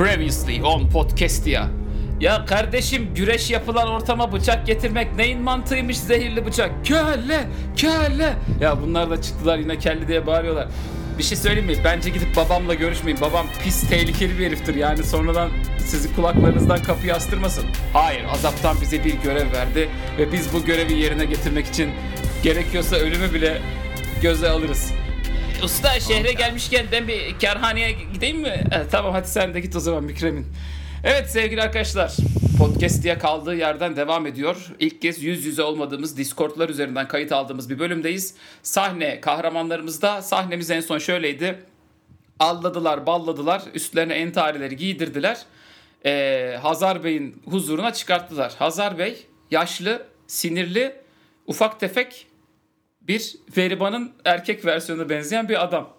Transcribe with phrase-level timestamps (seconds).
[0.00, 1.68] Previously on podcast ya.
[2.46, 6.84] Kardeşim güreş yapılan ortama bıçak getirmek neyin mantığıymış zehirli bıçak?
[6.84, 7.46] Kelle,
[7.76, 8.32] kelle.
[8.60, 10.68] Ya bunlar da çıktılar yine kelli diye bağırıyorlar.
[11.18, 11.76] Bir şey söyleyeyim mi?
[11.84, 13.20] Bence gidip babamla görüşmeyin.
[13.20, 14.74] Babam pis tehlikeli bir heriftir.
[14.74, 17.64] Yani sonradan sizi kulaklarınızdan kapıyı astırmasın.
[17.92, 19.88] Hayır, azaptan bize bir görev verdi
[20.18, 21.90] ve biz bu görevi yerine getirmek için
[22.42, 23.58] gerekiyorsa ölümü bile
[24.22, 24.92] göze alırız.
[25.64, 28.64] Usta şehre gelmişken ben bir kerhaneye gideyim mi?
[28.72, 30.46] E, tamam hadi sen de git o zaman Mükremin.
[31.04, 32.16] Evet sevgili arkadaşlar
[32.58, 34.72] podcast diye kaldığı yerden devam ediyor.
[34.78, 38.34] İlk kez yüz yüze olmadığımız Discord'lar üzerinden kayıt aldığımız bir bölümdeyiz.
[38.62, 41.58] Sahne kahramanlarımızda sahnemiz en son şöyleydi.
[42.38, 45.38] Alladılar, balladılar, üstlerine entarileri giydirdiler.
[46.06, 48.52] Ee, Hazar Bey'in huzuruna çıkarttılar.
[48.58, 50.96] Hazar Bey yaşlı, sinirli,
[51.46, 52.26] ufak tefek
[53.00, 55.96] bir Feriban'ın erkek versiyonuna benzeyen bir adam.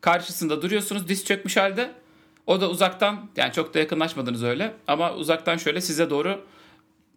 [0.00, 1.90] Karşısında duruyorsunuz diz çökmüş halde.
[2.46, 6.46] O da uzaktan yani çok da yakınlaşmadınız öyle ama uzaktan şöyle size doğru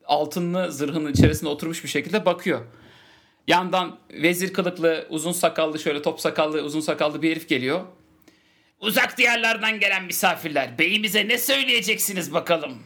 [0.05, 2.61] altınlı zırhının içerisinde oturmuş bir şekilde bakıyor.
[3.47, 7.81] Yandan vezir kılıklı, uzun sakallı, şöyle top sakallı, uzun sakallı bir herif geliyor.
[8.79, 12.77] Uzak diyarlardan gelen misafirler, beyimize ne söyleyeceksiniz bakalım?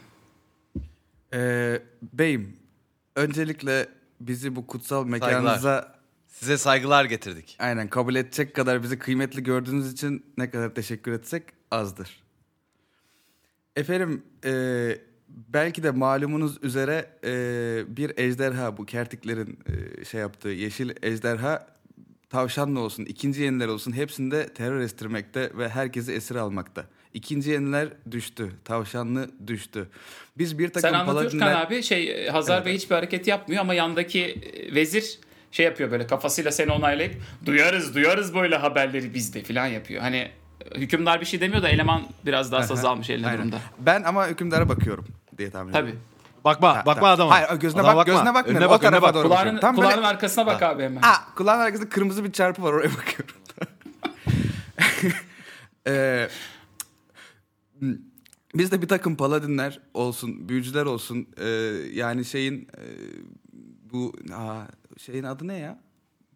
[1.34, 2.56] Ee, beyim,
[3.16, 3.88] öncelikle
[4.20, 5.95] bizi bu kutsal mekanınıza
[6.40, 7.56] Size saygılar getirdik.
[7.58, 12.22] aynen kabul edecek kadar bizi kıymetli gördüğünüz için ne kadar teşekkür etsek azdır.
[13.76, 14.52] Efendim, e,
[15.28, 19.58] belki de malumunuz üzere e, bir ejderha, bu kertiklerin
[20.00, 21.66] e, şey yaptığı yeşil ejderha
[22.30, 26.84] tavşanlı olsun, ikinci yeniler olsun hepsinde terör estirmekte ve herkesi esir almakta.
[27.14, 29.88] İkinci yeniler düştü, tavşanlı düştü.
[30.38, 34.22] Biz bir takım Sen anlatıyorsun paladinler- abi şey Hazar Bey hiçbir hareket yapmıyor ama yandaki
[34.22, 35.18] e, vezir
[35.50, 37.14] şey yapıyor böyle kafasıyla seni onaylayıp
[37.46, 40.02] duyarız duyarız böyle haberleri bizde falan yapıyor.
[40.02, 43.38] Hani e, hükümdar bir şey demiyor da eleman biraz daha saz almış eline Aynen.
[43.38, 43.56] durumda.
[43.78, 45.06] Ben ama hükümdara bakıyorum
[45.38, 45.88] diye tahmin ediyorum.
[45.90, 45.98] Tabii.
[46.44, 47.14] Bakma, Ha, bakma tamam.
[47.14, 47.30] adama.
[47.30, 48.52] Hayır gözüne Adama bak, gözüne bakma.
[48.52, 49.14] Önüne o bak, önüne tarafa bak.
[49.14, 49.60] doğru Kulağının, bakıyorum.
[49.60, 51.02] Tam kulağının böyle, arkasına bak abi hemen.
[51.02, 53.34] ha, kulağın arkasında kırmızı bir çarpı var oraya bakıyorum.
[55.88, 56.28] Ee,
[58.54, 61.26] biz de bir takım paladinler olsun, büyücüler olsun.
[61.40, 61.46] ee,
[61.92, 62.82] yani şeyin ee,
[63.92, 64.60] bu aa,
[64.98, 65.78] şeyin adı ne ya?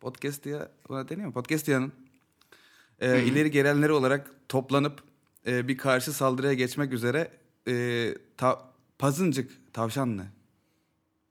[0.00, 1.34] Podcast diye buna deniyor mu?
[1.34, 1.92] Podcast diyanın
[3.00, 5.02] ee, ileri gelenleri olarak toplanıp
[5.46, 7.30] ee, bir karşı saldırıya geçmek üzere
[7.68, 8.62] ee, ta-
[8.98, 10.22] pazıncık tavşanlı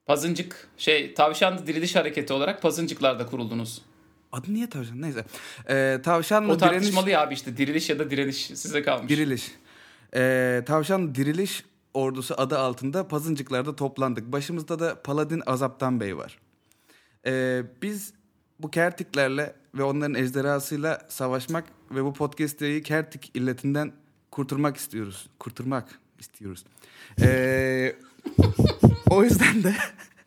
[0.06, 3.82] Pazıncık şey tavşan diriliş hareketi olarak pazıncıklarda kuruldunuz.
[4.32, 5.02] Adı niye tavşan?
[5.02, 5.24] Neyse.
[5.68, 6.72] Ee, tavşanla O direniş...
[6.72, 9.08] tartışmalı ya abi işte diriliş ya da direniş size kalmış.
[9.08, 9.52] Diriliş.
[10.14, 11.64] Ee, tavşan diriliş
[11.94, 14.32] ordusu adı altında pazıncıklarda toplandık.
[14.32, 16.38] Başımızda da Paladin Azaptan Bey var.
[17.26, 18.12] Ee, biz
[18.58, 23.92] bu kertiklerle ve onların ejderhasıyla savaşmak ve bu podcast'i kertik illetinden
[24.30, 25.26] kurtulmak istiyoruz.
[25.38, 25.88] Kurtulmak
[26.18, 26.64] istiyoruz.
[27.20, 27.96] Ee,
[29.10, 29.74] o yüzden de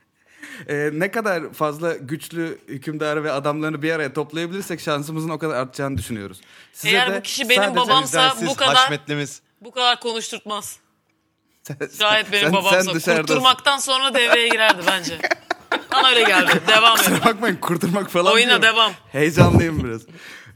[0.68, 5.98] e, ne kadar fazla güçlü hükümdarı ve adamlarını bir araya toplayabilirsek şansımızın o kadar artacağını
[5.98, 6.42] düşünüyoruz.
[6.74, 9.42] Size Eğer bu kişi benim babamsa bu kadar haşmetlimiz.
[9.62, 10.80] bu kadar konuşturtmaz.
[11.64, 13.22] Sen- Şayet benim sen- babamsa sen dışarıdasın.
[13.28, 15.18] kurtulmaktan sonra devreye girerdi bence.
[15.92, 16.62] Bana öyle geldi.
[16.68, 17.04] Devam edin.
[17.04, 18.62] Kusura bakmayın kurtulmak falan Oyuna diyorum.
[18.64, 18.92] devam.
[19.12, 20.02] Heyecanlıyım biraz.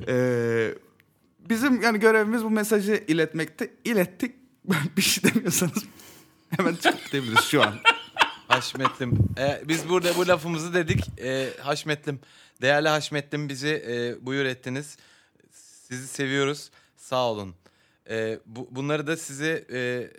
[0.08, 0.74] Ee,
[1.40, 3.72] bizim yani görevimiz bu mesajı iletmekte.
[3.86, 4.36] İlettik.
[4.98, 5.84] bir şey demiyorsanız
[6.58, 7.76] hemen çıkıp gidebiliriz şu an.
[8.48, 9.18] Haşmetlim.
[9.38, 11.20] Ee, biz burada bu lafımızı dedik.
[11.20, 12.20] Ee, Haşmetlim.
[12.62, 14.98] Değerli Haşmetlim bizi e, buyur ettiniz.
[15.88, 16.70] Sizi seviyoruz.
[16.98, 17.56] Sağ olun.
[18.10, 20.10] Ee, bu, bunları da size e,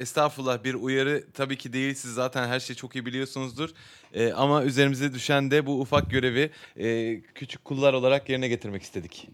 [0.00, 1.94] estağfurullah bir uyarı tabii ki değil.
[1.94, 3.70] Siz zaten her şeyi çok iyi biliyorsunuzdur.
[4.14, 9.28] Ee, ama üzerimize düşen de bu ufak görevi e, küçük kullar olarak yerine getirmek istedik.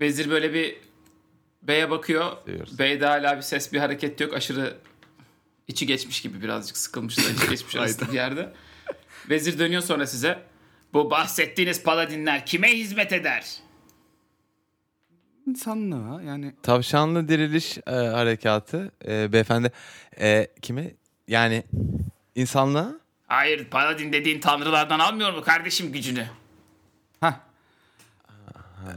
[0.00, 0.76] Vezir böyle bir
[1.62, 2.32] beye bakıyor.
[2.44, 2.78] Seviyoruz.
[2.78, 4.34] Beyde hala bir ses bir hareket yok.
[4.34, 4.76] Aşırı
[5.68, 8.52] içi geçmiş gibi birazcık sıkılmış da içi geçmiş arasında bir yerde.
[9.30, 10.42] Vezir dönüyor sonra size.
[10.92, 13.63] Bu bahsettiğiniz paladinler kime hizmet eder?
[15.46, 19.72] İnsanlığa yani Tavşanlı diriliş e, harekatı e, beyefendi
[20.20, 20.90] e, kime
[21.28, 21.64] yani
[22.34, 22.92] insanlığa
[23.26, 26.26] Hayır paladin dediğin tanrılardan almıyor mu kardeşim gücünü?
[27.20, 27.40] ha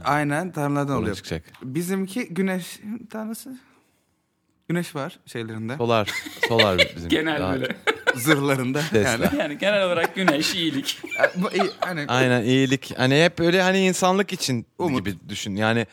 [0.04, 1.16] aynen tanrılardan oluyor.
[1.16, 1.42] çıkacak.
[1.62, 2.80] Bizimki güneş
[3.10, 3.58] tanrısı.
[4.68, 5.76] Güneş var şeylerinde.
[5.76, 6.10] Solar
[6.48, 7.76] solar bizim Genel daha- böyle.
[8.16, 8.98] Zırhlarında Tesla.
[9.24, 9.36] yani.
[9.38, 11.00] yani genel olarak güneş, iyilik.
[11.34, 15.06] Bu iyi, hani Aynen iyilik hani hep öyle hani insanlık için Umut.
[15.06, 15.86] gibi düşün yani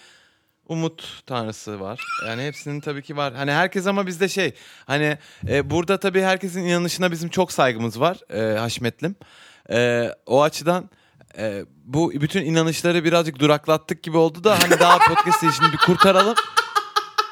[0.68, 2.00] umut tanrısı var.
[2.28, 3.34] Yani hepsinin tabii ki var.
[3.34, 4.54] Hani herkes ama bizde şey
[4.86, 5.18] hani
[5.50, 9.16] e, burada tabii herkesin inanışına bizim çok saygımız var e, Haşmetlim.
[9.72, 10.90] E, o açıdan
[11.38, 16.36] e, bu bütün inanışları birazcık duraklattık gibi oldu da hani daha podcast'i şimdi bir kurtaralım.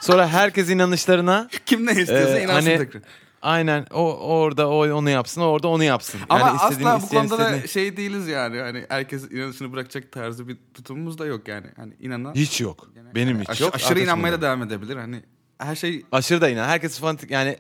[0.01, 3.01] Sonra herkes inanışlarına Kim ne istiyorsa Ee, inansın hani- tekrar.
[3.43, 6.21] Aynen o orada o onu yapsın, orada onu yapsın.
[6.29, 8.59] Ama Yani asla bu konuda da istediğini- şey değiliz yani.
[8.59, 11.67] Hani herkes inanışını bırakacak tarzı bir tutumumuz da yok yani.
[11.75, 12.87] Hani inanan hiç yok.
[13.15, 13.75] Benim hiç aş- yok.
[13.75, 14.95] aşırı Arkadaşım inanmaya da da devam edebilir.
[14.97, 15.23] Hani
[15.57, 16.67] her şey Aşırı da inan.
[16.67, 17.57] Herkes fanatik yani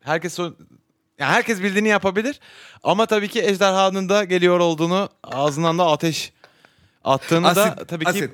[0.00, 2.40] herkes o yani herkes bildiğini yapabilir.
[2.82, 6.32] Ama tabii ki ejderhanın da geliyor olduğunu ağzından da ateş
[7.04, 8.30] attığını da asit, tabii ki asit.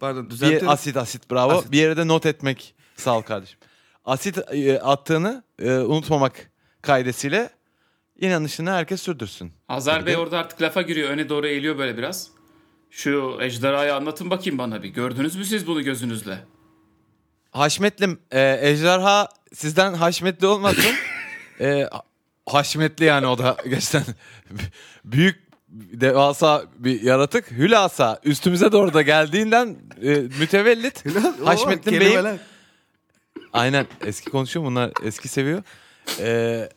[0.00, 0.68] Pardon bir düzeltiyorum.
[0.68, 1.52] asit asit bravo.
[1.52, 1.72] Asit.
[1.72, 3.58] Bir yere de not etmek sağ ol kardeşim.
[4.04, 6.50] Asit e, attığını e, unutmamak
[6.82, 7.50] kaidesiyle
[8.20, 9.52] inanışını herkes sürdürsün.
[9.68, 11.10] Hazar Bey orada artık lafa giriyor.
[11.10, 12.30] Öne doğru eğiliyor böyle biraz.
[12.90, 14.88] Şu ejderhayı anlatın bakayım bana bir.
[14.88, 16.38] Gördünüz mü siz bunu gözünüzle?
[17.50, 20.94] Haşmetlim e, ejderha sizden haşmetli olmasın.
[21.60, 21.88] e,
[22.46, 24.14] haşmetli yani o da gerçekten
[25.04, 27.50] büyük devasa bir yaratık.
[27.50, 31.04] Hülasa üstümüze doğru da geldiğinden e, mütevellit.
[31.04, 32.38] Bey'im kelimeler.
[33.52, 35.62] Aynen eski konuşuyor bunlar eski seviyor.
[36.20, 36.68] Ee,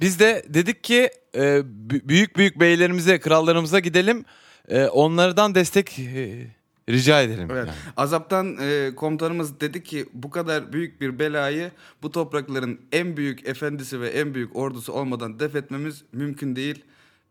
[0.00, 4.24] biz de dedik ki e, bü- büyük büyük beylerimize krallarımıza gidelim.
[4.68, 6.46] E, onlardan destek e,
[6.88, 7.48] rica edelim.
[7.52, 7.66] Evet.
[7.66, 7.76] yani.
[7.96, 11.70] Azaptan e, komutanımız dedi ki bu kadar büyük bir belayı
[12.02, 16.84] bu toprakların en büyük efendisi ve en büyük ordusu olmadan def etmemiz mümkün değil.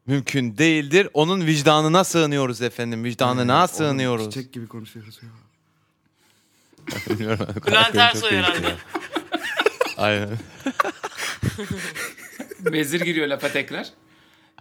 [0.06, 1.10] Mümkün değildir.
[1.14, 3.04] Onun vicdanına sığınıyoruz efendim.
[3.04, 4.26] Vicdanına sığınıyoruz.
[4.26, 5.30] Çiçek gibi konuşuyoruz ya.
[7.10, 7.48] Bilmiyorum.
[7.68, 8.76] Bülent Ersoy herhalde.
[9.98, 10.30] Aynen.
[12.60, 13.88] Vezir giriyor lafa tekrar.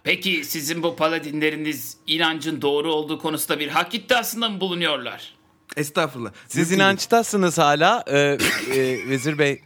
[0.03, 5.33] Peki sizin bu paladinleriniz inancın doğru olduğu konusunda bir hak iddiasında mı bulunuyorlar?
[5.77, 6.31] Estağfurullah.
[6.47, 8.03] Siz inançtasınız hala.
[8.07, 8.37] Ee,
[8.75, 9.61] e, Vezir Bey.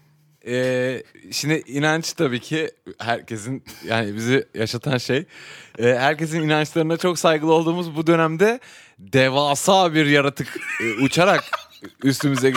[0.47, 5.25] e, şimdi inanç tabii ki herkesin yani bizi yaşatan şey.
[5.79, 8.59] E, herkesin inançlarına çok saygılı olduğumuz bu dönemde
[8.99, 11.43] devasa bir yaratık e, uçarak
[12.03, 12.53] üstümüze e,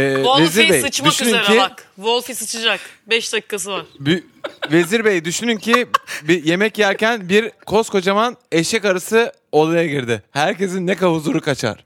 [0.00, 1.86] Vezir Wolfie Bey sıçmak düşünün üzere ki bak.
[1.96, 2.80] Wolfie sıçacak.
[3.06, 3.84] 5 dakikası var.
[4.00, 4.24] bir-
[4.72, 5.86] Vezir Bey düşünün ki
[6.22, 10.22] bir yemek yerken bir koskocaman eşek arısı odaya girdi.
[10.30, 11.84] Herkesin ne huzuru kaçar.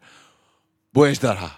[0.95, 1.51] Bu ejderha.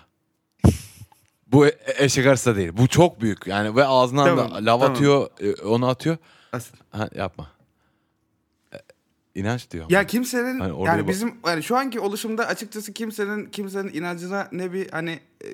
[1.46, 2.70] Bu e- eşek arısı da değil.
[2.72, 3.46] Bu çok büyük.
[3.46, 4.90] Yani ve ağzından Tamam, da lav tamam.
[4.90, 6.16] atıyor, e, onu atıyor.
[6.52, 6.74] Asit.
[6.90, 7.50] Ha, yapma.
[9.36, 9.86] İnanç diyor.
[9.90, 14.48] Ya kimsenin Hani oraya yani bak- bizim yani şu anki oluşumda açıkçası kimsenin kimsenin inancına
[14.52, 15.48] ne bir hani e,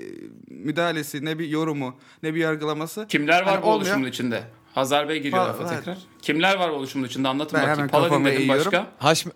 [0.48, 3.06] müdahalesi, ne bir yorumu, ne bir yargılaması.
[3.08, 3.90] Kimler var Hani bu olmuyor.
[3.90, 4.42] oluşumun içinde?
[4.74, 5.76] Hazar Bey giriyor Pal- lafa evet.
[5.78, 5.98] tekrar.
[6.22, 7.78] Kimler var oluşumun içinde anlatın Ben bakayım.
[7.78, 8.64] hemen Paladin dedim eğiyorum.
[8.72, 8.86] başka.
[8.98, 9.28] Haşm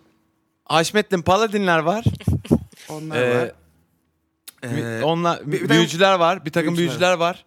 [0.65, 2.03] Haşmettin Paladinler var.
[2.89, 3.51] Onlar Ee, var.
[4.63, 6.45] Ee, Onlar bir büyücüler var.
[6.45, 6.89] Bir takım Büyücüler.
[6.89, 7.45] büyücüler var.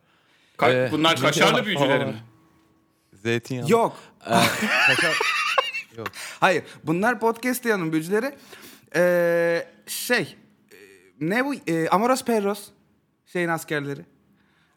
[0.59, 2.07] Ka- Ee, Bunlar kaşarlı büyücüleri Aa.
[2.07, 2.17] mi?
[3.23, 3.69] Zeytinyağı.
[3.69, 3.97] Yok.
[4.27, 4.31] Ee,
[4.87, 5.40] kaşar-
[6.41, 6.63] Hayır.
[6.85, 8.35] Bunlar podcast yanın büyücüleri.
[8.97, 10.37] Ee, şey.
[10.73, 10.77] e,
[11.21, 11.55] Ne bu?
[11.67, 12.67] Ee, Amoros Perros.
[13.27, 14.01] Şeyin askerleri.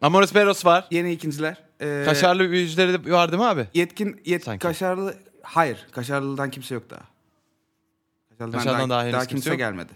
[0.02, 0.88] Amoros Peros var.
[0.92, 1.64] Yeni ikinciler.
[1.82, 3.68] Ee, Kaşarlı büyücüleri de var değil mi abi?
[3.74, 4.60] Yetkin, yet, Sanki.
[4.64, 5.16] kaşarlı.
[5.42, 5.88] Hayır.
[5.92, 7.02] Kaşarlı'dan kimse yok daha.
[8.30, 9.58] Kaşarlı'dan, Kaşarlı'dan daha daha, daha kimse kimse yok.
[9.60, 9.94] gelmedi.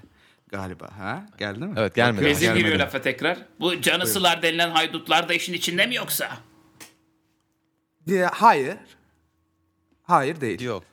[0.47, 0.89] Galiba.
[0.99, 1.25] Ha?
[1.37, 1.73] Geldi mi?
[1.77, 2.23] Evet, gelmedi.
[2.23, 2.63] Yok, Vezir gelmedi.
[2.63, 3.37] giriyor lafa tekrar.
[3.59, 6.37] Bu canısılar denilen haydutlar da işin içinde mi yoksa?
[8.07, 8.77] Diye- Hayır.
[10.03, 10.61] Hayır değil.
[10.61, 10.83] Yok.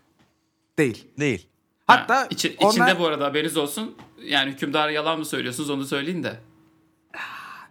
[0.78, 1.08] Değil.
[1.18, 1.46] Değil.
[1.86, 3.96] Hatta Ha, içi- onlar- içinde bu arada haberiniz olsun.
[4.22, 6.36] Yani hükümdar yalan mı söylüyorsunuz onu söyleyin de.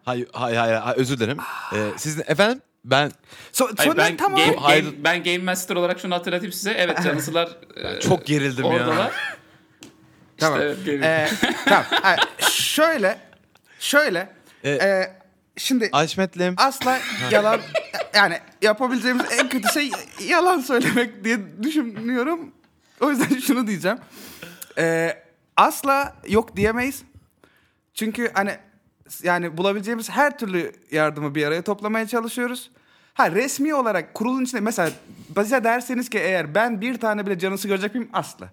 [0.05, 1.37] Hayır, hayır, hayır, hayır, özür dilerim.
[1.73, 3.11] Ee, siz efendim ben
[3.51, 4.39] So, Hayır, sonra ben, tamam.
[4.39, 6.71] game, game- ben Game Master olarak şunu hatırlatayım size.
[6.71, 8.71] Evet canısılar e, çok gerildim ya.
[8.71, 9.11] oradalar.
[10.37, 10.61] Tamam.
[10.61, 10.77] evet.
[10.87, 11.29] Ee,
[11.65, 11.85] tamam.
[12.49, 13.17] Şöyle.
[13.79, 14.29] Şöyle.
[14.63, 15.17] Ee, ee,
[15.57, 16.53] şimdi Haşmetlim.
[16.57, 16.99] asla
[17.31, 17.59] yalan
[18.15, 19.91] yani yapabileceğimiz en kötü şey
[20.27, 22.52] yalan söylemek diye düşünüyorum.
[23.03, 23.97] O yüzden şunu diyeceğim.
[24.77, 25.17] Ee,
[25.57, 27.03] asla yok diyemeyiz.
[27.93, 28.57] Çünkü hani
[29.23, 32.71] yani bulabileceğimiz her türlü yardımı bir araya toplamaya çalışıyoruz.
[33.13, 34.91] Ha resmi olarak kurulun içinde mesela
[35.37, 38.09] bize derseniz ki eğer ben bir tane bile canısı görecek miyim?
[38.13, 38.49] Asla.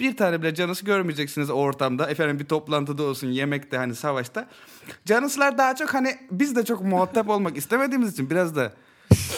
[0.00, 2.10] Bir tane bile canısı görmeyeceksiniz ortamda.
[2.10, 4.48] Efendim bir toplantıda olsun, yemekte hani savaşta.
[5.04, 8.72] Canısılar daha çok hani biz de çok muhatap olmak istemediğimiz için biraz da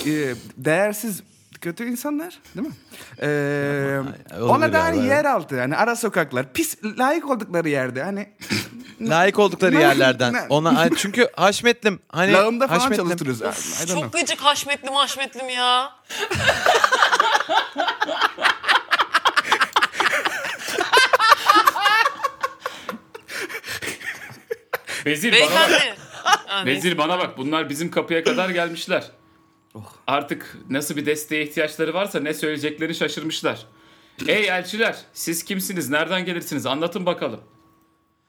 [0.06, 1.22] e, değersiz
[1.62, 2.74] kötü insanlar değil mi?
[3.22, 3.98] Ee,
[4.40, 8.28] ona da hani yer altı hani ara sokaklar pis layık oldukları yerde hani
[9.00, 10.34] Layık oldukları yerlerden.
[10.48, 14.00] Ona çünkü Haşmetlim hani lağımda falan Haşmetlim- don't know.
[14.00, 15.92] Çok gıcık haşmetlim haşmetlim ya.
[25.06, 25.96] Vezir bana bak.
[26.66, 27.38] Vezir bana bak.
[27.38, 29.10] Bunlar bizim kapıya kadar gelmişler.
[30.06, 33.66] Artık nasıl bir desteğe ihtiyaçları varsa ne söyleyeceklerini şaşırmışlar.
[34.28, 35.90] Ey elçiler siz kimsiniz?
[35.90, 36.66] Nereden gelirsiniz?
[36.66, 37.40] Anlatın bakalım.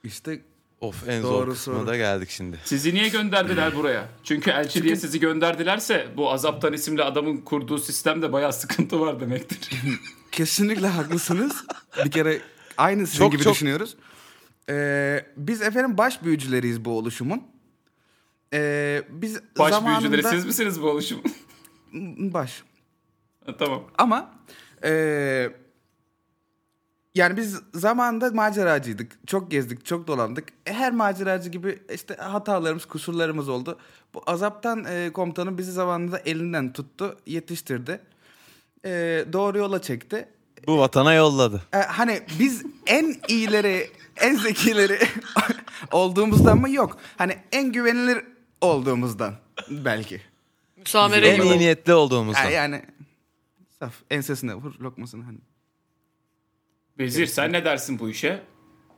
[0.04, 0.42] İşte
[0.82, 2.60] Of en Doğru zor kısmına da geldik şimdi.
[2.66, 4.10] Sizi niye gönderdiler buraya?
[4.24, 9.70] Çünkü elçi diye sizi gönderdilerse bu azaptan isimli adamın kurduğu sistemde bayağı sıkıntı var demektir.
[10.32, 11.64] Kesinlikle haklısınız.
[12.06, 12.42] Bir kere
[12.78, 13.96] aynı sizin Çok, gibi çok- düşünüyoruz.
[14.70, 17.44] Ee, biz efendim baş büyücüleriyiz bu oluşumun.
[18.54, 20.12] Ee, biz Baş zamanında...
[20.12, 21.22] büyücüleri siz misiniz bu oluşum?
[22.18, 22.64] Baş.
[23.46, 23.84] Ha, tamam.
[23.98, 24.32] Ama
[24.84, 25.50] ee,
[27.16, 29.28] yani biz zamanında maceracıydık.
[29.28, 30.50] Çok gezdik, çok dolandık.
[30.66, 33.78] E, Her maceracı gibi işte hatalarımız, kusurlarımız oldu.
[34.14, 38.00] Bu azaptan e, komutanım bizi zamanında elinden tuttu, yetiştirdi.
[38.86, 40.28] E, doğru yola çekti.
[40.68, 41.64] Bu vatana yolladı.
[41.74, 45.00] E, hani biz en iyileri, en zekileri
[45.92, 46.70] olduğumuzdan mı?
[46.70, 46.98] Yok.
[47.18, 48.33] Hani en güvenilir
[48.64, 49.36] olduğumuzdan
[49.70, 50.22] belki.
[50.78, 52.44] Müsamere En iyi niyetli olduğumuzdan.
[52.44, 52.82] Yani, yani
[53.80, 55.40] saf ensesine vur lokmasını hani.
[57.00, 58.44] Vezir sen ne dersin bu işe?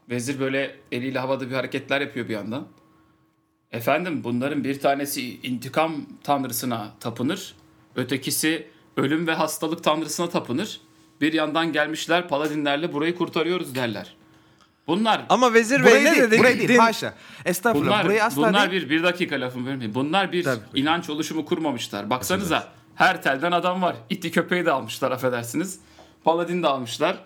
[0.10, 2.68] Vezir böyle eliyle havada bir hareketler yapıyor bir yandan.
[3.72, 7.56] Efendim bunların bir tanesi intikam tanrısına tapınır.
[7.96, 8.68] Ötekisi
[8.98, 10.82] ölüm ve hastalık tanrısına tapınır.
[11.22, 14.16] Bir yandan gelmişler paladinlerle burayı kurtarıyoruz derler.
[14.88, 16.40] Bunlar Ama vezir bey ne değil, dedi?
[16.40, 17.14] burayı değil, haşa.
[17.46, 18.84] Estağfurullah, Bunlar, burayı asla bunlar değil.
[18.84, 19.96] bir, bir dakika lafımı bölmeyin.
[19.96, 20.60] Bunlar bir Tabii.
[20.76, 22.10] inanç oluşumu kurmamışlar.
[22.10, 23.96] Baksanıza her telden adam var.
[24.10, 25.80] İtti köpeği de almışlar affedersiniz.
[26.24, 27.18] Paladin de almışlar.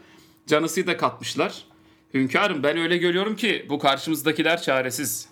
[0.47, 1.63] Canısıyı da katmışlar.
[2.13, 5.27] Hünkârım ben öyle görüyorum ki bu karşımızdakiler çaresiz.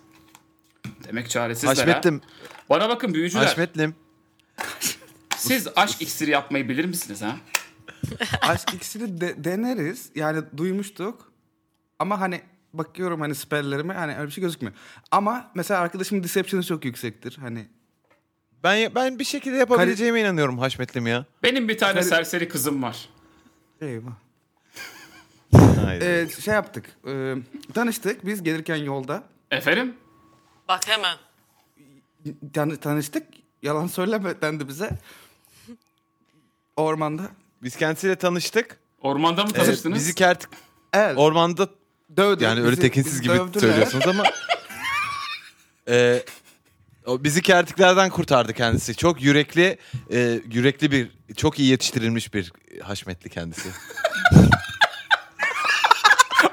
[1.07, 1.81] Demek çaresizler ha.
[1.81, 2.21] Haşmetlim.
[2.69, 3.45] Bana bakın büyücüler.
[3.45, 3.95] Haşmetlim.
[5.37, 7.35] Siz aşk iksiri yapmayı bilir misiniz ha?
[8.41, 10.09] Aşk iksiri de- deneriz.
[10.15, 11.26] Yani duymuştuk.
[11.99, 12.41] Ama hani
[12.73, 14.75] bakıyorum hani spelllerime hani öyle bir şey gözükmüyor.
[15.11, 17.37] Ama mesela arkadaşımın deception'ı çok yüksektir.
[17.41, 17.67] Hani
[18.63, 21.25] Ben ben bir şekilde yapabileceğime inanıyorum Haşmetlim ya.
[21.43, 23.09] Benim bir tane Kari- serseri kızım var.
[23.81, 24.11] eyvah.
[26.01, 26.85] Ee, şey yaptık.
[27.07, 27.35] e,
[27.73, 29.23] tanıştık biz gelirken yolda.
[29.51, 29.95] Efendim?
[30.67, 31.17] Bak hemen.
[32.53, 33.23] Tan- tanıştık.
[33.61, 34.89] Yalan söyleme dendi bize.
[36.75, 37.23] Ormanda.
[37.63, 38.77] Biz kendisiyle tanıştık.
[39.01, 39.97] Ormanda mı Evet, tanıştınız?
[39.99, 40.47] bizi kert
[40.93, 41.17] Evet.
[41.17, 41.69] ormanda
[42.17, 42.43] dövdü.
[42.43, 43.59] yani öyle Bizi- tekinsiz bizi gibi dövdüler.
[43.61, 44.23] söylüyorsunuz ama
[45.89, 46.23] e,
[47.05, 48.95] o bizi kertiklerden kurtardı kendisi.
[48.95, 49.77] Çok yürekli,
[50.11, 52.51] e, yürekli bir, çok iyi yetiştirilmiş bir
[52.83, 53.69] haşmetli kendisi.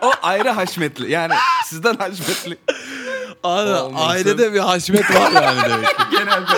[0.00, 1.11] O ayrı haşmetli.
[1.11, 1.34] Yani
[1.66, 2.58] sizden haşmetli.
[3.44, 4.08] Abi, Olmasın.
[4.08, 6.02] ailede bir haşmet var yani demek ki.
[6.18, 6.54] Genelde.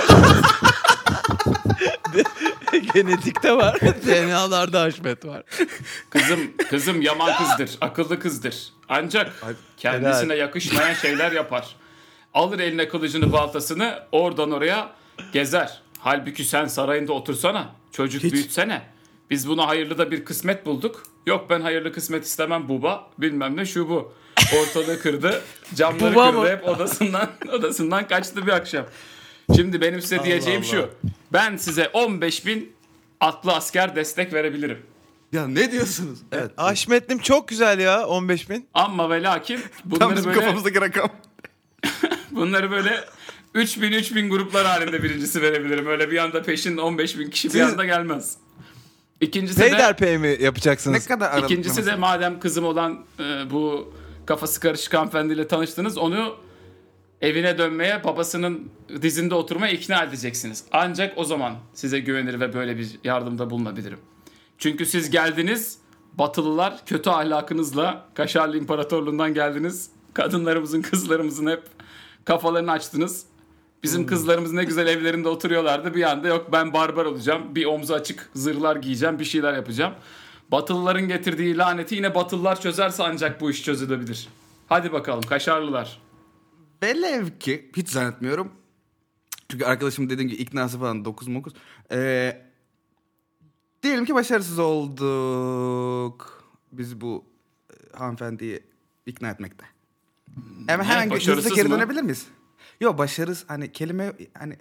[2.94, 5.42] Genetikte var, DNA'larda haşmet var.
[6.10, 8.72] Kızım, kızım yaman kızdır, akıllı kızdır.
[8.88, 9.32] Ancak
[9.76, 11.76] kendisine yakışmayan şeyler yapar.
[12.34, 14.90] Alır eline kılıcını, baltasını, oradan oraya
[15.32, 15.80] gezer.
[15.98, 18.32] Halbuki sen sarayında otursana, çocuk Hiç.
[18.32, 18.82] büyütsene.
[19.30, 21.02] Biz buna hayırlı da bir kısmet bulduk.
[21.26, 24.12] Yok ben hayırlı kısmet istemem buba, bilmem ne şu bu.
[24.60, 25.42] Ortalığı kırdı,
[25.74, 26.48] camları Buba kırdı mı?
[26.48, 28.86] hep odasından odasından kaçtı bir akşam.
[29.56, 30.70] Şimdi benim size diyeceğim Allah.
[30.70, 30.90] şu.
[31.32, 32.72] Ben size 15 bin
[33.20, 34.82] atlı asker destek verebilirim.
[35.36, 36.18] Ya ne diyorsunuz?
[36.32, 36.50] Evet.
[36.56, 38.68] Haşmetlim çok güzel ya 15 bin.
[38.74, 41.10] Ama ve lakin Tam bunları bizim böyle kafamızdaki rakam.
[42.30, 43.04] bunları böyle
[43.54, 45.86] 3000 3000 gruplar halinde birincisi verebilirim.
[45.86, 48.36] Öyle bir anda peşin 15 bin kişi bir anda gelmez.
[49.20, 51.06] İkincisi de Peyderpey mi Ne yapacaksınız?
[51.06, 53.94] kadar aralıklı ikincisi de madem kızım olan e, bu
[54.26, 56.36] kafası karışık hanımefendiyle tanıştınız onu
[57.20, 58.70] evine dönmeye babasının
[59.02, 60.64] dizinde oturmaya ikna edeceksiniz.
[60.72, 63.98] Ancak o zaman size güvenir ve böyle bir yardımda bulunabilirim.
[64.58, 65.78] Çünkü siz geldiniz
[66.18, 69.90] batılılar kötü ahlakınızla Kaşarlı İmparatorluğundan geldiniz.
[70.14, 71.62] Kadınlarımızın kızlarımızın hep
[72.24, 73.26] kafalarını açtınız.
[73.82, 75.94] Bizim kızlarımız ne güzel evlerinde oturuyorlardı.
[75.94, 77.54] Bir anda yok ben barbar olacağım.
[77.54, 79.18] Bir omzu açık zırhlar giyeceğim.
[79.18, 79.94] Bir şeyler yapacağım.
[80.52, 84.28] Batılıların getirdiği laneti yine Batılılar çözerse ancak bu iş çözülebilir.
[84.68, 86.00] Hadi bakalım Kaşarlılar.
[86.82, 88.52] Velev ki hiç zannetmiyorum.
[89.48, 91.52] Çünkü arkadaşım dediğim gibi iknası falan 9 9.
[91.92, 92.45] Ee,
[93.86, 96.44] diyelim ki başarısız olduk.
[96.72, 97.24] Biz bu
[97.70, 98.60] e, hanımefendiyi
[99.06, 99.64] ikna etmekte.
[100.66, 101.74] Hemen hemen başarısız hızlı geri mı?
[101.74, 102.26] dönebilir miyiz?
[102.80, 104.56] Yok başarısız hani kelime hani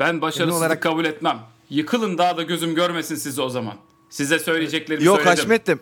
[0.00, 1.40] Ben başarısızlık olarak- kabul etmem.
[1.70, 3.76] Yıkılın daha da gözüm görmesin sizi o zaman.
[4.10, 5.36] Size söyleyeceklerimi Yok söyledim.
[5.38, 5.80] Haşmetlim.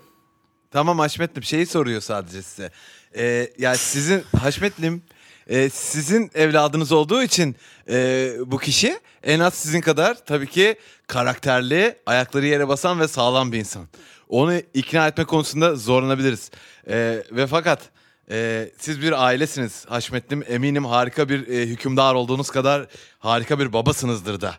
[0.71, 2.71] Tamam Haşmetlim şeyi soruyor sadece size.
[3.17, 5.03] Ee, ya sizin Haşmetlim
[5.53, 7.57] e, sizin evladınız olduğu için
[7.89, 13.53] e, bu kişi en az sizin kadar tabii ki karakterli, ayakları yere basan ve sağlam
[13.53, 13.89] bir insan.
[14.29, 16.51] Onu ikna etme konusunda zorlanabiliriz.
[16.89, 17.91] E, ve fakat
[18.31, 20.45] e, siz bir ailesiniz Haşmetlim.
[20.49, 22.87] Eminim harika bir e, hükümdar olduğunuz kadar
[23.19, 24.55] harika bir babasınızdır da.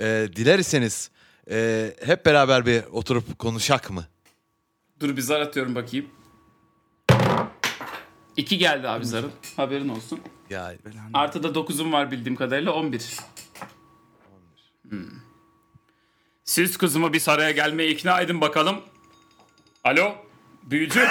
[0.00, 1.10] E, dilerseniz
[1.50, 4.04] e, hep beraber bir oturup konuşak mı?
[5.00, 6.17] Dur bir zar atıyorum bakayım.
[8.38, 9.32] 2 geldi abi zarın.
[9.56, 10.20] Haberin olsun.
[10.50, 10.74] Ya
[11.14, 13.02] Artı da 9'um var bildiğim kadarıyla 11.
[14.88, 15.00] Hmm.
[16.44, 18.80] Siz kızımı bir saraya gelmeye ikna edin bakalım.
[19.84, 20.12] Alo?
[20.62, 21.00] Büyücü?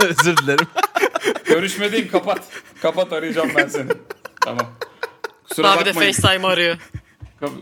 [0.00, 0.66] özür dilerim.
[1.44, 2.42] Görüşmedeyim kapat.
[2.82, 3.90] Kapat arayacağım ben seni.
[4.40, 4.66] Tamam.
[5.48, 6.12] Kusura Abi de bakmayın.
[6.12, 6.76] FaceTime arıyor.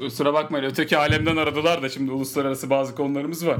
[0.01, 3.57] Kusura bakmayın öteki alemden aradılar da şimdi uluslararası bazı konularımız var.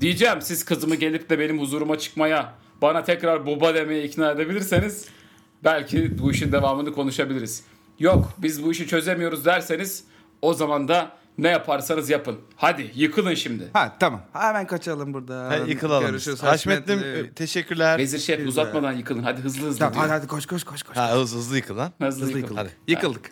[0.00, 5.04] Diyeceğim siz kızımı gelip de benim huzuruma çıkmaya bana tekrar baba demeye ikna edebilirseniz
[5.64, 7.64] belki bu işin devamını konuşabiliriz.
[7.98, 10.04] Yok biz bu işi çözemiyoruz derseniz
[10.42, 12.38] o zaman da ne yaparsanız yapın.
[12.56, 13.68] Hadi yıkılın şimdi.
[13.72, 14.20] Ha tamam.
[14.32, 15.50] Hemen kaçalım buradan.
[15.50, 16.06] Hadi yıkılalım.
[16.06, 16.42] Görüşürüz.
[16.42, 16.92] Haşmetli.
[16.92, 17.98] e, teşekkürler.
[17.98, 19.22] Vezir şef uzatmadan yıkılın.
[19.22, 20.96] Hadi hızlı hızlı Tamam hadi hadi koş koş koş koş.
[20.96, 21.92] Ha hızlı hızlı yıkıl lan.
[22.02, 22.56] Hızlı, Hızlı yıkılın.
[22.56, 22.70] Hadi.
[22.88, 23.30] Yıkıldık.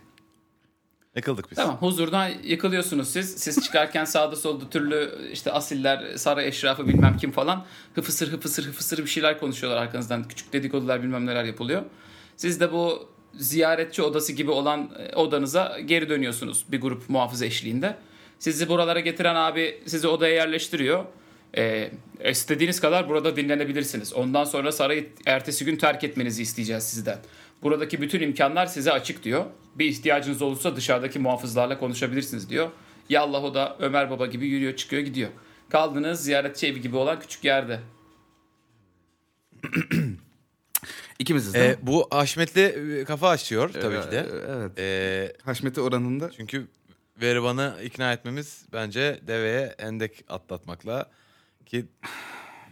[1.17, 1.57] Yıkıldık biz.
[1.57, 3.37] Tamam huzurdan yıkılıyorsunuz siz.
[3.37, 8.99] Siz çıkarken sağda solda türlü işte asiller, saray eşrafı bilmem kim falan hıfısır hıfısır hıfısır
[8.99, 10.29] bir şeyler konuşuyorlar arkanızdan.
[10.29, 11.83] Küçük dedikodular bilmem neler yapılıyor.
[12.37, 17.97] Siz de bu ziyaretçi odası gibi olan e, odanıza geri dönüyorsunuz bir grup muhafız eşliğinde.
[18.39, 21.05] Sizi buralara getiren abi sizi odaya yerleştiriyor.
[21.57, 21.91] Ee,
[22.25, 24.13] istediğiniz kadar burada dinlenebilirsiniz.
[24.13, 27.19] Ondan sonra sarayı ertesi gün terk etmenizi isteyeceğiz sizden.
[27.63, 29.45] Buradaki bütün imkanlar size açık diyor.
[29.75, 32.71] Bir ihtiyacınız olursa dışarıdaki muhafızlarla konuşabilirsiniz diyor.
[33.09, 35.31] Yallah o da Ömer Baba gibi yürüyor çıkıyor gidiyor.
[35.71, 37.81] Kaldığınız ziyaretçi evi gibi olan küçük yerde.
[41.19, 41.77] İkimiziz E, mi?
[41.83, 42.63] bu Haşmetli
[43.01, 44.27] e, kafa açıyor tabii ki de.
[44.49, 44.79] Evet.
[44.79, 46.31] E, Haşmet'i oranında.
[46.31, 46.67] çünkü
[47.23, 51.11] Veriban'ı ikna etmemiz bence deveye endek atlatmakla
[51.67, 51.87] ki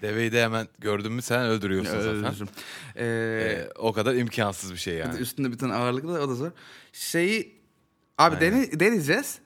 [0.02, 2.24] deveyi de hemen gördün mü sen öldürüyorsun zaten.
[2.24, 2.48] Özür.
[2.96, 5.18] Ee, E, o kadar imkansız bir şey yani.
[5.18, 6.50] Üstünde bir tane ağırlıklı da o da zor.
[6.92, 7.60] Şeyi
[8.18, 9.38] abi dene, deneyeceğiz.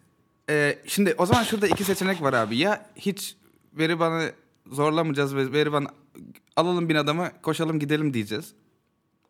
[0.51, 2.57] Ee, şimdi o zaman şurada iki seçenek var abi.
[2.57, 3.37] Ya hiç
[3.75, 4.31] veri bana
[4.67, 5.89] zorlamayacağız ve veri bana
[6.57, 8.53] alalım bin adamı koşalım gidelim diyeceğiz.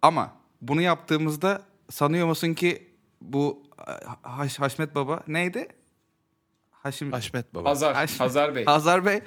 [0.03, 2.89] Ama bunu yaptığımızda sanıyor musun ki
[3.21, 3.63] bu
[4.23, 5.69] Haş, Haşmet Baba neydi?
[6.71, 7.71] Haşim Haşmet baba.
[7.71, 8.65] Hazar, Haş- Hazar Bey.
[8.65, 9.21] Hazar Bey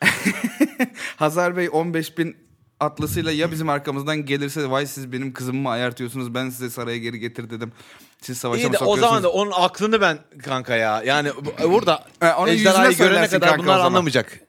[1.16, 2.36] Hazar Bey 15 bin
[2.80, 7.18] atlısıyla ya bizim arkamızdan gelirse vay siz benim kızımı mı ayartıyorsunuz ben size saraya geri
[7.18, 7.72] getir dedim.
[8.20, 9.08] Siz savaşa İyi mı de o sokuyorsunuz?
[9.08, 11.02] zaman da onun aklını ben kanka ya.
[11.06, 13.86] Yani bu- burada E, onu yüzüne ejderhayı görene söylersin kadar kanka o bunlar zaman.
[13.90, 14.40] anlamayacak.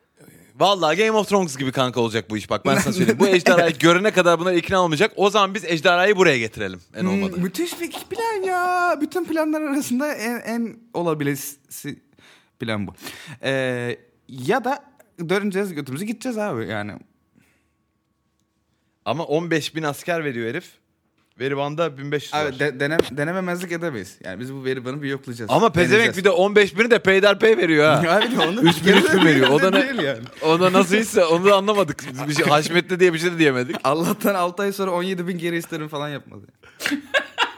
[0.59, 3.19] Vallahi Game of Thrones gibi kanka olacak bu iş bak ben sana söyleyeyim.
[3.19, 5.11] Bu ejderhayı görene kadar bunlar ikna olmayacak.
[5.15, 7.37] O zaman biz ejderhayı buraya getirelim en Hmm, olmadı.
[7.37, 8.97] müthiş bir plan ya.
[9.01, 11.99] Bütün planlar arasında en, en olabilesi
[12.59, 12.93] plan bu.
[13.43, 14.83] Ee, ya da
[15.29, 16.91] döneceğiz götümüzü gideceğiz abi yani.
[19.05, 20.65] Ama 15 bin asker veriyor herif.
[21.39, 22.45] Veriban'da 1500 var.
[22.45, 24.17] Abi de, denem, denememezlik edemeyiz.
[24.23, 25.51] Yani biz bu veri bir yoklayacağız.
[25.51, 27.97] Ama pezevenk bir de 15 bini de peyderpey veriyor ha.
[28.17, 29.47] Abi de onu Üç bin, üç bin veriyor.
[29.49, 30.21] O da ne- değil yani.
[30.41, 32.03] Ona nasıl ise onu da anlamadık.
[32.11, 33.75] Biz bir şey, Haşmetli diye bir şey de diyemedik.
[33.83, 36.47] Allah'tan 6 ay sonra 17 bin geri isterim falan yapmadı.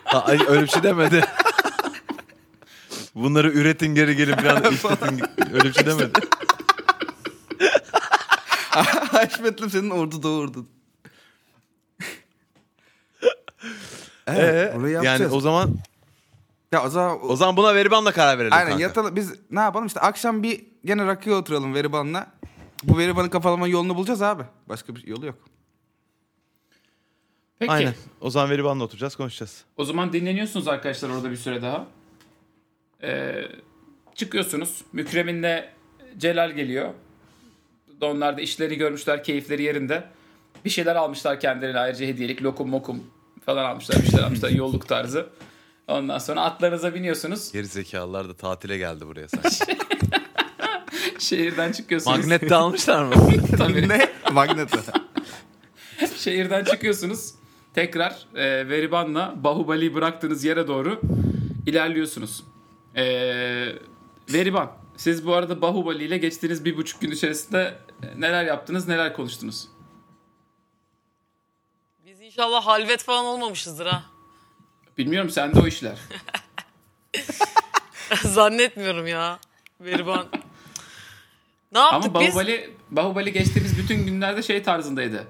[0.03, 1.23] Ha, ay, öyle bir şey demedi.
[3.15, 5.21] Bunları üretin geri gelin falan işletin.
[5.53, 6.11] Öyle bir şey demedi.
[9.11, 10.65] Haşmetlim senin ordu doğurdu.
[14.27, 15.05] Ee, evet, yapacağız.
[15.05, 15.75] yani o zaman
[16.71, 18.83] ya o zaman, o zaman buna Veriban'la karar verelim aynen kanka.
[18.83, 22.31] yatalım biz ne yapalım işte akşam bir gene rakıya oturalım Veriban'la.
[22.83, 24.43] Bu Veriban'ın kafalama yolunu bulacağız abi.
[24.69, 25.35] Başka bir yolu yok.
[27.59, 27.71] Peki.
[27.71, 27.95] Aynen.
[28.21, 29.63] O zaman Veriban'la oturacağız konuşacağız.
[29.77, 31.87] O zaman dinleniyorsunuz arkadaşlar orada bir süre daha.
[33.03, 33.43] Ee,
[34.15, 34.81] çıkıyorsunuz.
[34.93, 35.63] Mükremin'le
[36.17, 36.93] Celal geliyor.
[38.01, 40.03] Onlar da işleri görmüşler, keyifleri yerinde.
[40.65, 42.43] Bir şeyler almışlar kendilerine ayrıca hediyelik.
[42.43, 43.03] Lokum mokum
[43.45, 44.49] falan almışlar, bir şeyler almışlar.
[44.49, 45.29] yolluk tarzı.
[45.87, 47.51] Ondan sonra atlarınıza biniyorsunuz.
[47.51, 49.77] Geri zekalılar da tatile geldi buraya sanki.
[51.19, 52.17] Şehirden çıkıyorsunuz.
[52.17, 53.13] Magnet de almışlar mı?
[53.57, 53.89] Tabii.
[53.89, 54.09] ne?
[54.31, 54.69] Magnet.
[56.17, 57.33] Şehirden çıkıyorsunuz.
[57.73, 61.01] Tekrar e, Veriban'la Bahubali'yi bıraktığınız yere doğru
[61.67, 62.43] ilerliyorsunuz.
[62.95, 63.03] E,
[64.33, 69.13] Veriban, siz bu arada Bahubali ile geçtiğiniz bir buçuk gün içerisinde e, neler yaptınız, neler
[69.13, 69.67] konuştunuz?
[72.05, 74.03] Biz inşallah halvet falan olmamışızdır ha.
[74.97, 75.97] Bilmiyorum sende o işler.
[78.23, 79.39] Zannetmiyorum ya.
[79.81, 80.25] Veriban.
[81.71, 82.27] Ne yaptık Ama biz?
[82.27, 85.27] Bahubali, Bahubali geçtiğimiz bütün günlerde şey tarzındaydı.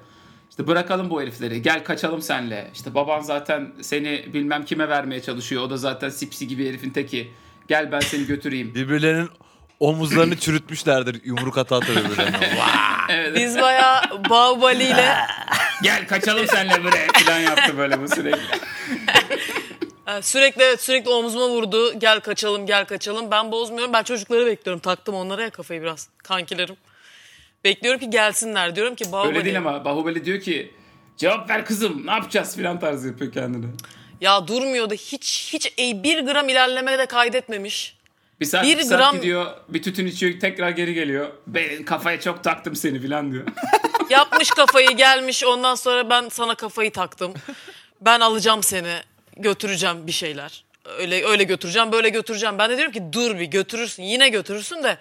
[0.49, 1.61] İşte bırakalım bu herifleri.
[1.61, 2.71] Gel kaçalım senle.
[2.73, 5.61] İşte baban zaten seni bilmem kime vermeye çalışıyor.
[5.63, 7.31] O da zaten sipsi gibi herifin teki.
[7.67, 8.75] Gel ben seni götüreyim.
[8.75, 9.29] Birbirlerinin
[9.83, 12.37] omuzlarını çürütmüşlerdir yumruk ata ata birbirlerine.
[13.09, 13.35] Evet.
[13.35, 15.15] Biz bayağı Bahubali ile
[15.83, 18.39] Gel kaçalım senle buraya falan yaptı böyle bu sürekli.
[20.21, 21.99] Sürekli evet sürekli omzuma vurdu.
[21.99, 23.31] Gel kaçalım gel kaçalım.
[23.31, 23.93] Ben bozmuyorum.
[23.93, 24.79] Ben çocukları bekliyorum.
[24.79, 26.09] Taktım onlara ya kafayı biraz.
[26.17, 26.75] Kankilerim.
[27.63, 28.75] Bekliyorum ki gelsinler.
[28.75, 29.29] Diyorum ki Bahubali.
[29.33, 30.71] Öyle değil ama Bahubali diyor ki
[31.17, 33.65] Cevap ver kızım ne yapacağız filan tarzı yapıyor kendini.
[34.21, 34.93] Ya durmuyordu.
[34.93, 37.95] Hiç hiç e, bir gram ilerleme de kaydetmemiş.
[38.39, 41.27] Bir saat, Bir bir saat gram- gidiyor bir tütün içiyor tekrar geri geliyor.
[41.47, 43.43] Ben kafaya çok taktım seni filan diyor.
[44.09, 47.33] Yapmış kafayı gelmiş ondan sonra ben sana kafayı taktım.
[48.01, 48.93] Ben alacağım seni
[49.37, 50.63] götüreceğim bir şeyler.
[50.99, 52.57] Öyle öyle götüreceğim böyle götüreceğim.
[52.57, 54.97] Ben de diyorum ki dur bir götürürsün yine götürürsün de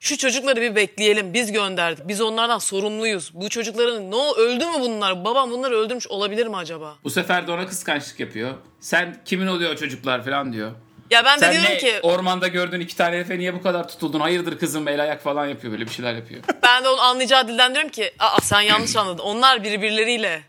[0.00, 1.34] şu çocukları bir bekleyelim.
[1.34, 2.08] Biz gönderdik.
[2.08, 3.30] Biz onlardan sorumluyuz.
[3.34, 5.24] Bu çocukların ne o- öldü mü bunlar?
[5.24, 6.94] Babam bunları öldürmüş olabilir mi acaba?
[7.04, 8.54] Bu sefer de ona kıskançlık yapıyor.
[8.80, 10.72] Sen kimin oluyor o çocuklar falan diyor.
[11.10, 13.88] Ya ben de Sen diyorum ne ki ormanda gördüğün iki tane herife niye bu kadar
[13.88, 14.20] tutuldun?
[14.20, 16.42] Hayırdır kızım el ayak falan yapıyor böyle bir şeyler yapıyor.
[16.62, 19.22] ben de onun anlayacağı dilden diyorum ki aa sen yanlış anladın.
[19.22, 20.42] Onlar birbirleriyle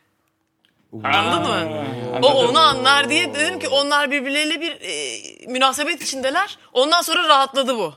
[1.03, 1.85] Anladın mı?
[2.21, 6.57] O onu anlar diye dedim ki onlar birbirleriyle bir e, münasebet içindeler.
[6.73, 7.93] Ondan sonra rahatladı bu.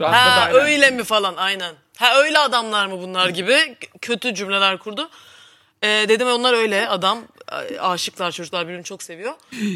[0.00, 0.60] Rahatladı Ha aynen.
[0.60, 1.74] öyle mi falan aynen.
[1.96, 5.10] Ha öyle adamlar mı bunlar gibi kötü cümleler kurdu.
[5.82, 7.18] E, dedim onlar öyle adam
[7.80, 9.32] aşıklar çocuklar birbirini çok seviyor.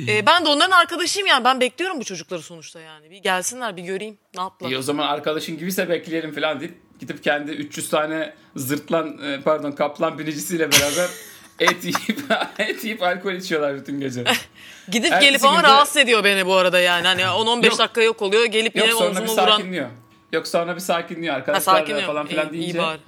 [0.09, 3.11] E, ben de onların arkadaşıyım yani ben bekliyorum bu çocukları sonuçta yani.
[3.11, 4.71] Bir gelsinler bir göreyim ne yaptılar.
[4.71, 9.73] İyi o zaman arkadaşın gibiyse bekleyelim falan deyip gidip kendi 300 tane zırtlan e, pardon
[9.73, 11.09] kaplan binicisiyle beraber
[11.61, 12.21] et yiyip
[12.59, 14.25] et yiyip alkol içiyorlar bütün gece.
[14.91, 17.07] Gidip ertesi gelip ama günde- rahatsız ediyor beni bu arada yani.
[17.07, 17.79] Hani 10-15 Yok.
[17.79, 19.57] dakika yok oluyor gelip Yok yine sonra bir omzuma vuran.
[19.57, 19.89] sakinliyor.
[20.33, 22.07] Yok sonra bir sakinliyor Ha, arkadaşlarla sakinliyor.
[22.07, 22.79] falan filan İyi- iyi deyince.
[22.79, 22.99] bari.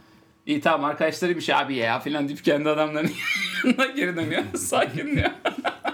[0.46, 3.12] İyi tamam arkadaşlarıymış abi ya filan deyip kendi adamlarının
[3.64, 4.42] yanına geri dönüyor.
[4.56, 5.30] Sakinliyor.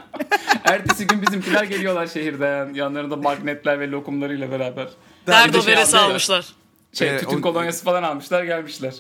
[0.65, 2.75] Ertesi gün bizimkiler geliyorlar şehirden.
[2.75, 4.89] Yanlarında magnetler ve lokumlarıyla beraber.
[5.27, 6.35] Derdo Bir de şey beresi almışlar.
[6.37, 6.55] almışlar.
[6.93, 8.95] Şey, Ee, tütün o- kolonyası falan almışlar gelmişler.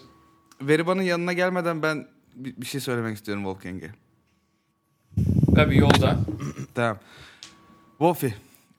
[0.62, 3.90] Veriban'ın yanına gelmeden ben bir, bir şey söylemek istiyorum Wolfgang'e.
[5.54, 6.16] Tabii yolda.
[6.74, 6.98] Tamam.
[7.98, 8.34] Wolfie.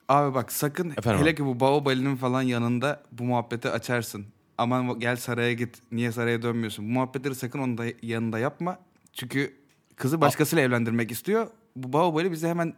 [0.10, 1.36] Abi bak sakın Efendim hele abi?
[1.38, 4.26] ki bu Baobali'nin falan yanında bu muhabbeti açarsın.
[4.60, 5.78] Aman gel saraya git.
[5.92, 6.86] Niye saraya dönmüyorsun?
[6.86, 8.80] Bu muhabbetleri sakın onun da yanında yapma.
[9.14, 9.56] Çünkü
[9.96, 11.48] kızı başkasıyla evlendirmek istiyor.
[11.76, 12.74] Bu Baobali bize hemen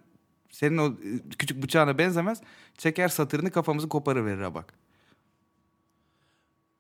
[0.52, 2.42] senin o e, küçük bıçağına benzemez.
[2.78, 4.74] Çeker satırını kafamızı koparıverir bak.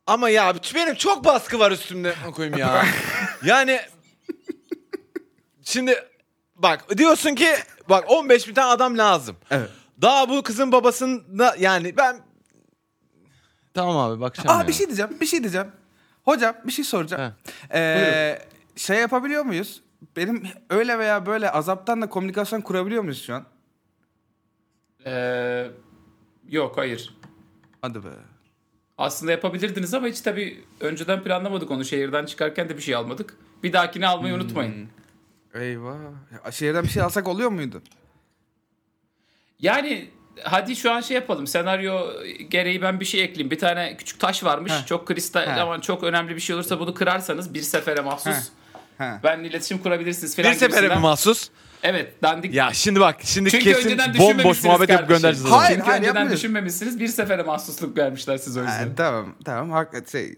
[0.07, 2.85] Ama ya benim çok baskı var üstümde koyayım ya.
[3.45, 3.79] yani
[5.63, 5.95] şimdi
[6.55, 7.49] bak diyorsun ki
[7.89, 9.35] bak 15 bin tane adam lazım.
[9.51, 9.69] Evet.
[10.01, 12.30] Daha bu kızın babasında yani ben
[13.73, 14.67] Tamam abi bakacağım Aa ya.
[14.67, 15.67] bir şey diyeceğim, bir şey diyeceğim.
[16.25, 17.33] Hocam bir şey soracağım.
[17.73, 18.39] Ee,
[18.75, 19.81] şey yapabiliyor muyuz?
[20.15, 23.45] Benim öyle veya böyle azaptan da komünikasyon kurabiliyor muyuz şu an?
[25.05, 25.71] Ee,
[26.49, 27.17] yok hayır.
[27.81, 28.09] Hadi be.
[28.97, 31.85] Aslında yapabilirdiniz ama hiç tabii önceden planlamadık onu.
[31.85, 33.37] Şehirden çıkarken de bir şey almadık.
[33.63, 34.89] Bir dahakini almayı unutmayın.
[35.53, 35.95] Eyvah.
[36.45, 37.81] Ya, şehirden bir şey alsak oluyor muydu?
[39.59, 40.09] Yani
[40.43, 41.47] hadi şu an şey yapalım.
[41.47, 42.07] Senaryo
[42.49, 43.51] gereği ben bir şey ekleyeyim.
[43.51, 44.71] Bir tane küçük taş varmış.
[44.71, 44.85] Heh.
[44.85, 45.61] Çok kristal Heh.
[45.61, 48.33] ama çok önemli bir şey olursa bunu kırarsanız bir sefere mahsus.
[48.97, 49.05] Heh.
[49.05, 49.23] Heh.
[49.23, 51.01] Benle iletişim kurabilirsiniz falan bir sefere mi gibisinden.
[51.01, 51.49] mahsus?
[51.83, 52.53] Evet dandik.
[52.53, 55.51] Ya şimdi bak şimdi Çünkü kesin bomboş muhabbet yapıp göndereceğiz.
[55.51, 56.37] Hayır, Çünkü hayır, önceden yapmıyoruz.
[56.37, 56.99] düşünmemişsiniz.
[56.99, 58.87] Bir sefere mahsusluk vermişler siz o yüzden.
[58.87, 60.35] Ha, tamam tamam hak şey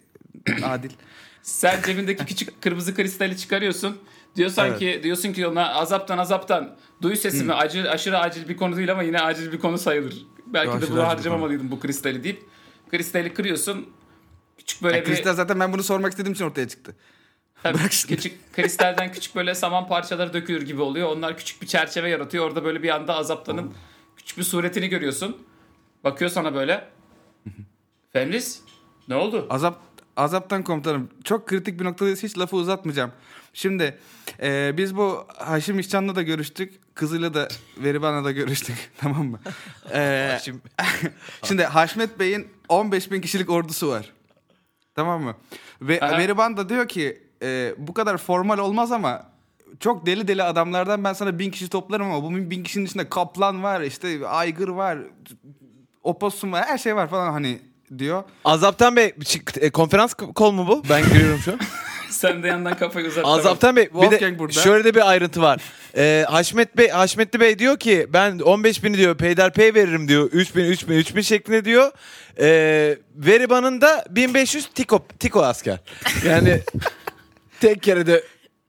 [0.64, 0.90] adil.
[1.42, 3.98] Sen cebindeki küçük kırmızı kristali çıkarıyorsun.
[4.36, 4.80] Diyorsan Evet.
[4.80, 9.04] ki diyorsun ki ona azaptan azaptan duy sesimi acil aşırı acil bir konu değil ama
[9.04, 10.16] yine acil bir konu sayılır.
[10.48, 12.44] Belki Aşırı de bunu harcamamalıydım bu kristali deyip
[12.92, 13.90] kristali kırıyorsun.
[14.58, 16.96] Küçük böyle Ya, bir Kristal zaten ben bunu sormak istediğim için ortaya çıktı.
[17.64, 18.16] tabii bırak şimdi.
[18.16, 21.08] küçük kristalden küçük böyle saman parçaları dökülür gibi oluyor.
[21.10, 22.46] Onlar küçük bir çerçeve yaratıyor.
[22.46, 23.74] Orada böyle bir anda azaptanın
[24.18, 25.38] küçük bir suretini görüyorsun.
[26.04, 26.88] Bakıyor sana böyle.
[28.14, 28.62] Fenris
[29.08, 29.48] ne oldu?
[29.50, 29.80] Azap
[30.18, 31.10] azaptan komutanım.
[31.24, 32.24] Çok kritik bir noktadayız.
[32.24, 33.12] Hiç lafı uzatmayacağım.
[33.54, 33.98] Şimdi
[34.42, 36.96] e, biz bu Haşim İşcan'la da görüştük.
[36.96, 37.48] Kızıyla da
[37.78, 38.76] Veriban'la da görüştük.
[38.98, 39.40] tamam mı?
[39.94, 40.60] E, Şimdi
[41.44, 44.12] şimdi Haşmet Bey'in 15 bin kişilik ordusu var.
[44.96, 45.36] Tamam mı?
[45.82, 46.18] Ve Aha.
[46.18, 49.34] Veriban da diyor ki e, bu kadar formal olmaz ama
[49.80, 53.64] çok deli deli adamlardan ben sana bin kişi toplarım ama bu bin kişinin içinde kaplan
[53.64, 54.98] var işte aygır var
[56.04, 57.60] opossum var her şey var falan hani
[58.00, 58.24] diyor.
[58.46, 59.14] Azaptan Bey
[59.62, 60.84] e, konferans kol mu bu?
[60.90, 61.60] Ben giriyorum şu an.
[62.10, 63.26] Sen de yandan kafayı uzat.
[63.26, 64.54] Azaptan Bey bir de Wolfgang burada.
[64.62, 65.62] şöyle de bir ayrıntı var.
[65.98, 70.30] Ee, Haşmet Bey Haşmetli Bey diyor ki ben 15 bini diyor peyderpey veririm diyor.
[70.32, 71.92] 3 bin 3 bin 3 bin şeklinde diyor.
[72.40, 75.80] Ee, Veriban'ın da 1500 tiko, tiko asker.
[76.26, 76.62] Yani
[77.60, 78.24] tek kere de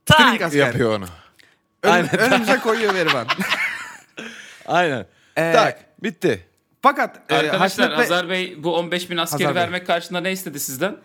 [0.06, 0.42] Tak.
[0.42, 0.66] asker.
[0.66, 1.04] yapıyor onu.
[1.82, 2.18] Ön- Aynen.
[2.18, 3.26] önümüze koyuyor Veriban.
[4.66, 5.06] Aynen.
[5.36, 6.46] Ee, tak bitti.
[6.84, 9.62] Fakat e, Arkadaşlar Haşmet Bey Azar Bey bu 15 bin askeri Hazar Bey.
[9.62, 10.96] vermek karşılığında ne istedi sizden?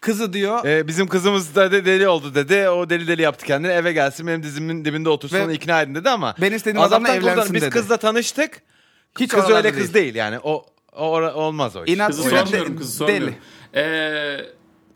[0.00, 2.68] kızı diyor Ee, bizim kızımız da de deli oldu dedi.
[2.68, 3.72] O deli deli yaptı kendini.
[3.72, 6.34] Eve gelsin benim dizimin dibinde otursun Ve onu ikna edin dedi ama.
[6.40, 7.70] ben istediğim adamla evlensin Biz dedi.
[7.70, 8.62] kızla tanıştık.
[9.20, 10.38] Hiç kız öyle kız değil yani.
[10.42, 11.94] O, o olmaz o iş.
[11.94, 13.34] İnat Kızı sormuyorum de- kızı sormuyorum.
[13.74, 14.36] Ee,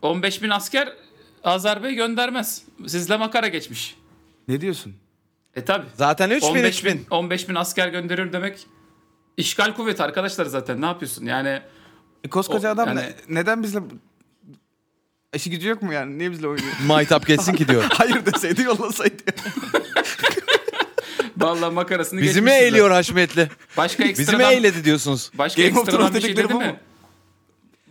[0.03, 0.93] 15 bin asker
[1.45, 2.63] Azar Bey göndermez.
[2.87, 3.97] Sizle makara geçmiş.
[4.49, 4.95] Ne diyorsun?
[5.57, 5.87] E tabi.
[5.95, 6.93] Zaten 3000 15 3000.
[6.99, 8.67] bin, 15 bin asker gönderiyorum demek
[9.37, 11.63] işgal kuvveti arkadaşlar zaten ne yapıyorsun yani
[12.25, 13.81] E, koskoca O- adam yani- ne- neden bizle...
[15.35, 16.19] İşi gücü yok mu yani?
[16.19, 16.73] Niye bizle oynuyor?
[16.87, 17.85] Maytap geçsin ki diyor.
[17.93, 19.23] Hayır deseydi yollasaydı.
[21.37, 23.51] vallahi makarasını Bizi mi eğliyor Haşmetli?
[23.77, 25.31] Başka Bizi mi ekstradan, eğledi diyorsunuz?
[25.39, 26.67] başka Game of ekstradan Thrones bir şey dedikleri dedi bu mi?
[26.67, 26.77] mu?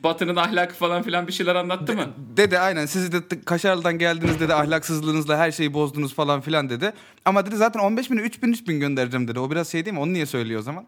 [0.04, 2.08] Batı'nın ahlakı falan filan bir şeyler anlattı mı?
[2.38, 6.94] Dedi aynen siz de Kaşarlı'dan geldiniz dedi ahlaksızlığınızla her şeyi bozdunuz falan filan dedi.
[7.26, 9.40] Ama dedi zaten 15 bin 3 bin 3 bin göndereceğim dedi.
[9.40, 10.00] O biraz şey değil mi?
[10.00, 10.86] Onu niye söylüyor o zaman?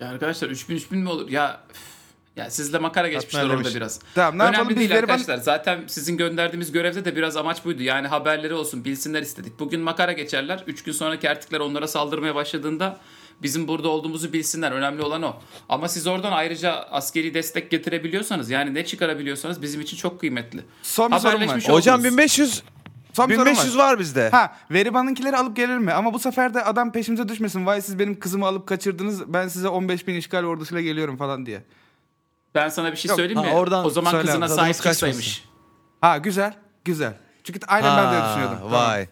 [0.00, 1.28] Ya arkadaşlar 3000 3000 mi olur?
[1.30, 1.76] Ya üf,
[2.36, 3.76] ya sizle makara geçmişler Atma orada demiş.
[3.76, 4.00] biraz.
[4.14, 4.76] Tamam, ne Önemli yapalım?
[4.76, 5.36] Değil arkadaşlar.
[5.36, 7.82] Zaten sizin gönderdiğimiz görevde de biraz amaç buydu.
[7.82, 9.58] Yani haberleri olsun, bilsinler istedik.
[9.58, 10.64] Bugün makara geçerler.
[10.66, 12.98] 3 gün sonraki ertikler onlara saldırmaya başladığında
[13.42, 14.72] bizim burada olduğumuzu bilsinler.
[14.72, 15.36] Önemli olan o.
[15.68, 20.60] Ama siz oradan ayrıca askeri destek getirebiliyorsanız yani ne çıkarabiliyorsanız bizim için çok kıymetli.
[20.82, 21.68] Son bir sorum var.
[21.68, 22.12] Hocam oldunuz.
[22.12, 22.62] 1500
[23.12, 24.28] Son bir sorum 1500 var bizde.
[24.30, 25.92] Ha Veriban'ınkileri alıp gelir mi?
[25.92, 27.66] Ama bu sefer de adam peşimize düşmesin.
[27.66, 29.32] Vay siz benim kızımı alıp kaçırdınız.
[29.32, 31.62] Ben size 15 bin işgal ordusuyla geliyorum falan diye.
[32.54, 33.48] Ben sana bir şey Yok, söyleyeyim mi?
[33.48, 35.44] ha, oradan o zaman söyle kızına sahip çıksaymış.
[36.00, 36.54] Ha güzel.
[36.84, 37.14] Güzel.
[37.44, 38.58] Çünkü aynen ben de öyle Ha, düşünüyordum.
[38.58, 38.72] Tamam.
[38.88, 39.06] Vay.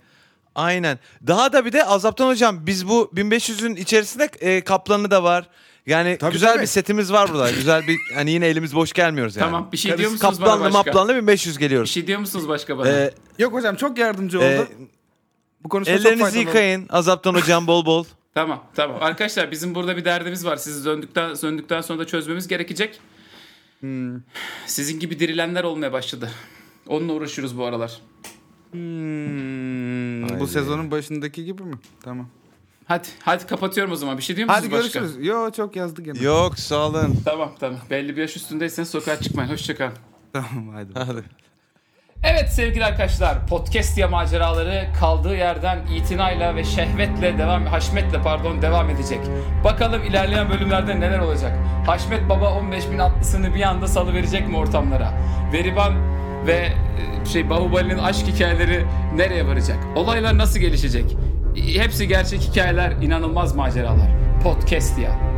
[0.54, 0.98] Aynen.
[1.26, 5.48] Daha da bir de Azaptan hocam biz bu 1500'ün içerisinde e, kaplanı da var.
[5.86, 6.62] Yani Tabii, güzel tabii.
[6.62, 7.50] bir setimiz var burada.
[7.50, 9.44] güzel bir hani yine elimiz boş gelmiyoruz yani.
[9.44, 10.78] Tamam, bir şey diyor musunuz bana Kaplanlı başka?
[10.78, 11.90] maplanlı 1500 Bir geliyoruz.
[11.90, 12.88] şey diyor musunuz başka bana?
[12.88, 14.44] Ee, Yok hocam çok yardımcı oldu.
[14.46, 14.68] e,
[15.64, 16.46] bu konuşma çok ellerinizi oldu.
[16.46, 18.04] yıkayın Azaptan hocam bol bol.
[18.34, 18.96] Tamam tamam.
[19.02, 20.56] Arkadaşlar bizim burada bir derdimiz var.
[20.56, 23.00] Sizi döndükten, döndükten sonra da çözmemiz gerekecek.
[23.80, 24.16] Hmm.
[24.66, 26.30] Sizin gibi dirilenler olmaya başladı.
[26.88, 28.00] Onunla uğraşıyoruz bu aralar.
[28.72, 31.74] Hmm, bu sezonun başındaki gibi mi?
[32.02, 32.28] Tamam.
[32.86, 34.18] Hadi hadi kapatıyorum o zaman.
[34.18, 34.98] Bir şey diyor musunuz Hadi başka?
[35.00, 35.26] görüşürüz.
[35.26, 36.18] Yo çok yazdı gene.
[36.22, 37.16] Yok sağ olun.
[37.24, 37.78] Tamam tamam.
[37.90, 39.50] Belli bir yaş üstündeyseniz sokağa çıkmayın.
[39.50, 39.92] Hoşçakalın.
[40.32, 40.88] Tamam hadi.
[40.94, 41.24] Hadi.
[42.24, 48.90] Evet sevgili arkadaşlar, podcast ya maceraları kaldığı yerden itinayla ve şehvetle devam, haşmetle pardon devam
[48.90, 49.20] edecek.
[49.64, 51.58] Bakalım ilerleyen bölümlerde neler olacak.
[51.86, 55.12] Haşmet Baba 15 bin atlısını bir anda salıverecek mi ortamlara?
[55.52, 55.94] Veriban
[56.46, 56.52] ve
[57.22, 59.78] e, şey Bahubali'nin aşk hikayeleri nereye varacak?
[59.96, 61.16] Olaylar nasıl gelişecek?
[61.56, 64.10] Hepsi gerçek hikayeler, inanılmaz maceralar.
[64.42, 65.35] Podcast ya.